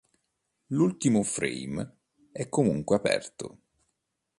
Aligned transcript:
L'ultimo 0.69 1.21
frame 1.21 1.97
è 2.31 2.49
comunque 2.49 2.95
Aperto. 2.95 3.59